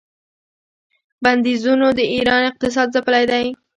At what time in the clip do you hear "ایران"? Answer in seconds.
2.13-2.41